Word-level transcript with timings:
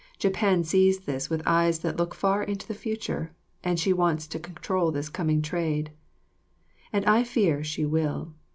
Japan 0.17 0.63
sees 0.63 1.01
this 1.01 1.29
with 1.29 1.43
eyes 1.45 1.77
that 1.81 1.95
look 1.95 2.15
far 2.15 2.41
into 2.41 2.67
the 2.67 2.73
future, 2.73 3.35
and 3.63 3.79
she 3.79 3.93
wants 3.93 4.25
to 4.25 4.39
control 4.39 4.89
this 4.89 5.09
coming 5.09 5.43
trade 5.43 5.91
and 6.91 7.05
I 7.05 7.23
fear 7.23 7.63
she 7.63 7.85
will. 7.85 8.33